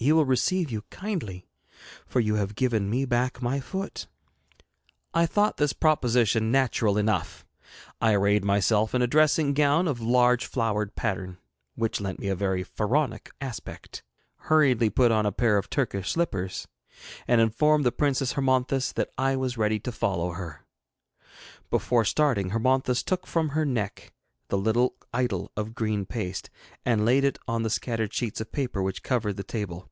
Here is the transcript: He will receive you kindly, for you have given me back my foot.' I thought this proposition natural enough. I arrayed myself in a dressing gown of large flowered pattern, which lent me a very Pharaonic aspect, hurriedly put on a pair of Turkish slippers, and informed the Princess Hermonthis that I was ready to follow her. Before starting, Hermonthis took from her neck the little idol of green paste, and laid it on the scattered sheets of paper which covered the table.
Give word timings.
He 0.00 0.12
will 0.12 0.24
receive 0.24 0.70
you 0.70 0.82
kindly, 0.90 1.48
for 2.06 2.20
you 2.20 2.36
have 2.36 2.54
given 2.54 2.88
me 2.88 3.04
back 3.04 3.42
my 3.42 3.58
foot.' 3.58 4.06
I 5.12 5.26
thought 5.26 5.56
this 5.56 5.72
proposition 5.72 6.52
natural 6.52 6.98
enough. 6.98 7.44
I 8.00 8.12
arrayed 8.12 8.44
myself 8.44 8.94
in 8.94 9.02
a 9.02 9.08
dressing 9.08 9.54
gown 9.54 9.88
of 9.88 10.00
large 10.00 10.46
flowered 10.46 10.94
pattern, 10.94 11.38
which 11.74 12.00
lent 12.00 12.20
me 12.20 12.28
a 12.28 12.36
very 12.36 12.62
Pharaonic 12.62 13.32
aspect, 13.40 14.04
hurriedly 14.42 14.88
put 14.88 15.10
on 15.10 15.26
a 15.26 15.32
pair 15.32 15.56
of 15.58 15.68
Turkish 15.68 16.12
slippers, 16.12 16.68
and 17.26 17.40
informed 17.40 17.84
the 17.84 17.90
Princess 17.90 18.34
Hermonthis 18.34 18.92
that 18.92 19.10
I 19.18 19.34
was 19.34 19.58
ready 19.58 19.80
to 19.80 19.90
follow 19.90 20.30
her. 20.30 20.64
Before 21.70 22.04
starting, 22.04 22.50
Hermonthis 22.50 23.02
took 23.02 23.26
from 23.26 23.48
her 23.48 23.64
neck 23.64 24.12
the 24.46 24.56
little 24.56 24.96
idol 25.12 25.52
of 25.58 25.74
green 25.74 26.06
paste, 26.06 26.48
and 26.82 27.04
laid 27.04 27.22
it 27.22 27.38
on 27.46 27.64
the 27.64 27.68
scattered 27.70 28.12
sheets 28.14 28.40
of 28.40 28.50
paper 28.50 28.82
which 28.82 29.02
covered 29.02 29.36
the 29.36 29.42
table. 29.44 29.90